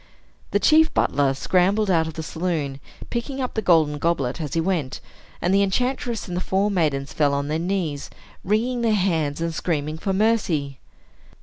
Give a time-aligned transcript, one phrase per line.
[0.49, 2.79] The chief butler scrambled out of the saloon,
[3.11, 4.99] picking up the golden goblet as he went;
[5.43, 8.09] and the enchantress and the four maidens fell on their knees,
[8.43, 10.79] wringing their hands, and screaming for mercy.